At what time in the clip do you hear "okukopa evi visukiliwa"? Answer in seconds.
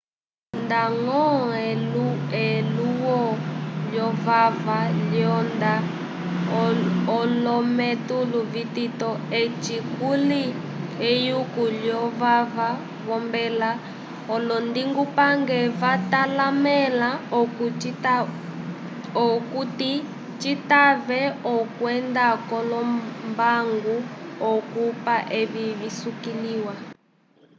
24.51-26.73